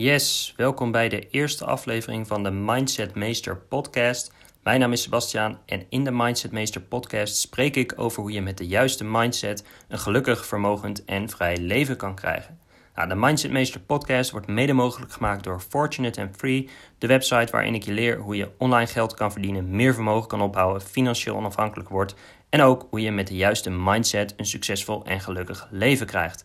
[0.00, 4.32] Yes, welkom bij de eerste aflevering van de Mindset Meester podcast.
[4.62, 8.42] Mijn naam is Sebastiaan en in de Mindset Meester podcast spreek ik over hoe je
[8.42, 12.58] met de juiste mindset een gelukkig, vermogend en vrij leven kan krijgen.
[12.94, 17.52] Nou, de Mindset Meester podcast wordt mede mogelijk gemaakt door Fortunate and Free, de website
[17.52, 21.36] waarin ik je leer hoe je online geld kan verdienen, meer vermogen kan opbouwen, financieel
[21.36, 22.14] onafhankelijk wordt
[22.48, 26.44] en ook hoe je met de juiste mindset een succesvol en gelukkig leven krijgt.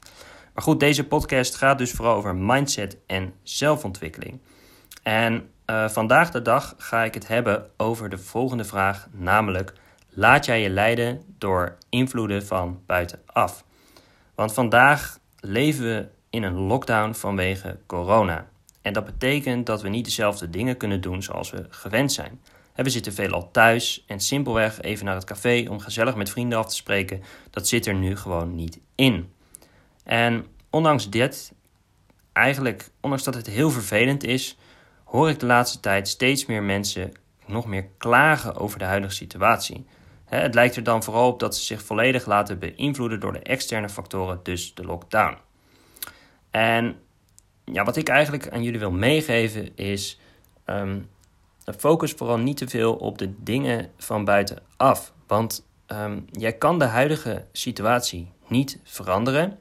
[0.55, 4.39] Maar goed, deze podcast gaat dus vooral over mindset en zelfontwikkeling.
[5.03, 9.73] En uh, vandaag de dag ga ik het hebben over de volgende vraag, namelijk:
[10.09, 13.63] laat jij je leiden door invloeden van buitenaf?
[14.35, 18.47] Want vandaag leven we in een lockdown vanwege corona.
[18.81, 22.41] En dat betekent dat we niet dezelfde dingen kunnen doen zoals we gewend zijn.
[22.75, 26.67] We zitten veelal thuis en simpelweg even naar het café om gezellig met vrienden af
[26.67, 29.33] te spreken, dat zit er nu gewoon niet in.
[30.05, 31.53] En ondanks dit,
[32.33, 34.57] eigenlijk, ondanks dat het heel vervelend is,
[35.03, 37.11] hoor ik de laatste tijd steeds meer mensen
[37.45, 39.85] nog meer klagen over de huidige situatie.
[40.25, 43.89] Het lijkt er dan vooral op dat ze zich volledig laten beïnvloeden door de externe
[43.89, 45.37] factoren, dus de lockdown.
[46.51, 46.95] En
[47.65, 50.19] ja, wat ik eigenlijk aan jullie wil meegeven is:
[50.65, 51.09] um,
[51.77, 55.13] focus vooral niet te veel op de dingen van buitenaf.
[55.27, 59.59] Want um, jij kan de huidige situatie niet veranderen.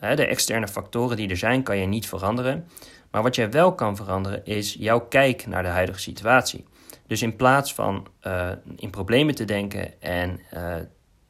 [0.00, 2.68] De externe factoren die er zijn, kan je niet veranderen.
[3.10, 6.64] Maar wat jij wel kan veranderen, is jouw kijk naar de huidige situatie.
[7.06, 10.74] Dus in plaats van uh, in problemen te denken en uh,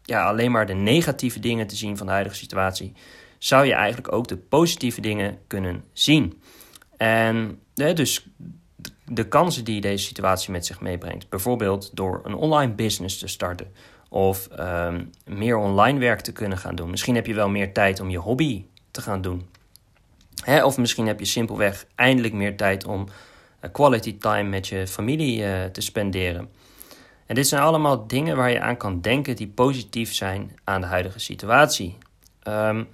[0.03, 2.93] ja, alleen maar de negatieve dingen te zien van de huidige situatie,
[3.39, 6.43] zou je eigenlijk ook de positieve dingen kunnen zien.
[6.97, 8.29] En dus
[9.05, 13.73] de kansen die deze situatie met zich meebrengt, bijvoorbeeld door een online business te starten
[14.09, 16.91] of um, meer online werk te kunnen gaan doen.
[16.91, 19.47] Misschien heb je wel meer tijd om je hobby te gaan doen.
[20.45, 23.07] Hè, of misschien heb je simpelweg eindelijk meer tijd om
[23.65, 26.49] uh, quality time met je familie uh, te spenderen.
[27.27, 30.87] En dit zijn allemaal dingen waar je aan kan denken die positief zijn aan de
[30.87, 31.97] huidige situatie.
[32.49, 32.89] Um,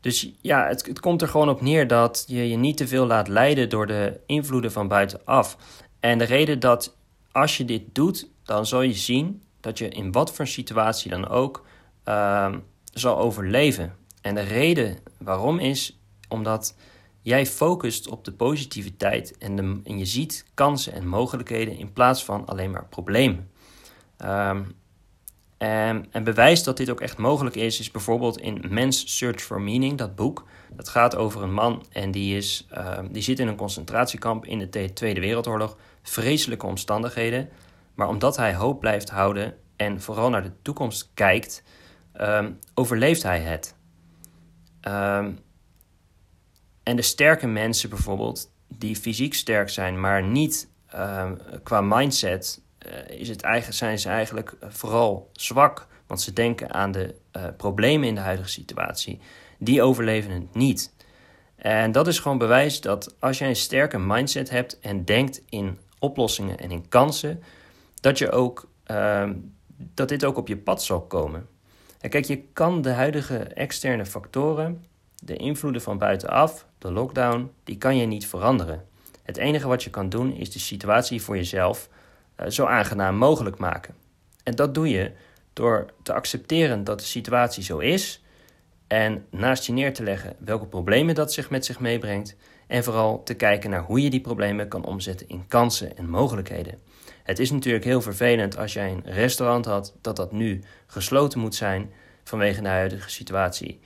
[0.00, 3.06] dus ja, het, het komt er gewoon op neer dat je je niet te veel
[3.06, 5.56] laat leiden door de invloeden van buitenaf.
[6.00, 6.96] En de reden dat
[7.32, 11.28] als je dit doet, dan zal je zien dat je in wat voor situatie dan
[11.28, 11.66] ook
[12.04, 12.54] uh,
[12.92, 13.96] zal overleven.
[14.20, 16.76] En de reden waarom is omdat
[17.22, 22.24] jij focust op de positiviteit en, de, en je ziet kansen en mogelijkheden in plaats
[22.24, 23.50] van alleen maar problemen.
[24.24, 24.74] Um,
[25.62, 29.60] en, en bewijs dat dit ook echt mogelijk is, is bijvoorbeeld in Men's Search for
[29.60, 30.44] Meaning, dat boek.
[30.70, 34.58] Dat gaat over een man en die, is, uh, die zit in een concentratiekamp in
[34.58, 35.76] de Tweede Wereldoorlog.
[36.02, 37.48] Vreselijke omstandigheden.
[37.94, 41.62] Maar omdat hij hoop blijft houden en vooral naar de toekomst kijkt,
[42.20, 43.74] um, overleeft hij het.
[44.88, 45.38] Um,
[46.82, 53.20] en de sterke mensen bijvoorbeeld, die fysiek sterk zijn, maar niet um, qua mindset uh,
[53.20, 55.86] is het zijn ze eigenlijk eh, vooral zwak.
[56.06, 59.20] Want ze denken aan de uh, problemen in de huidige situatie.
[59.58, 60.94] Die overleven het niet.
[61.56, 65.78] En dat is gewoon bewijs dat als jij een sterke mindset hebt en denkt in
[65.98, 67.42] oplossingen en in kansen,
[68.02, 69.30] dat, je ook, uh,
[69.76, 71.48] dat dit ook op je pad zal komen.
[72.00, 74.84] En kijk, je kan de huidige externe factoren,
[75.24, 78.84] de invloeden van buitenaf, de lockdown, die kan je niet veranderen.
[79.22, 81.88] Het enige wat je kan doen is de situatie voor jezelf
[82.40, 83.94] uh, zo aangenaam mogelijk maken.
[84.42, 85.12] En dat doe je
[85.52, 88.22] door te accepteren dat de situatie zo is
[88.86, 92.36] en naast je neer te leggen welke problemen dat zich met zich meebrengt
[92.66, 96.80] en vooral te kijken naar hoe je die problemen kan omzetten in kansen en mogelijkheden.
[97.22, 101.54] Het is natuurlijk heel vervelend als jij een restaurant had dat dat nu gesloten moet
[101.54, 101.92] zijn
[102.24, 103.80] vanwege de huidige situatie.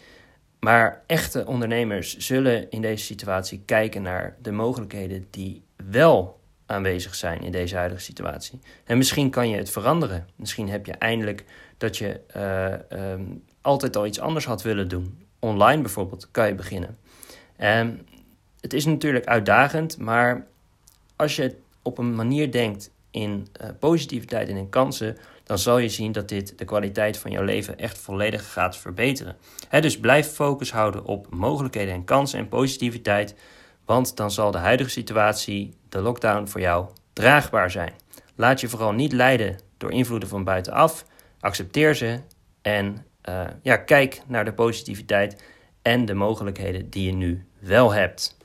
[0.60, 7.42] Maar echte ondernemers zullen in deze situatie kijken naar de mogelijkheden die wel aanwezig zijn
[7.42, 8.58] in deze huidige situatie.
[8.84, 10.28] En misschien kan je het veranderen.
[10.36, 11.44] Misschien heb je eindelijk
[11.76, 15.26] dat je uh, um, altijd al iets anders had willen doen.
[15.38, 16.98] Online bijvoorbeeld kan je beginnen.
[17.56, 18.06] En
[18.60, 20.46] het is natuurlijk uitdagend, maar
[21.16, 25.88] als je op een manier denkt in uh, positiviteit en in kansen, dan zal je
[25.88, 29.36] zien dat dit de kwaliteit van jouw leven echt volledig gaat verbeteren.
[29.68, 33.34] He, dus blijf focus houden op mogelijkheden en kansen en positiviteit,
[33.84, 37.92] want dan zal de huidige situatie, de lockdown voor jou, draagbaar zijn.
[38.34, 41.04] Laat je vooral niet leiden door invloeden van buitenaf,
[41.40, 42.20] accepteer ze
[42.62, 45.42] en uh, ja, kijk naar de positiviteit
[45.82, 48.36] en de mogelijkheden die je nu wel hebt.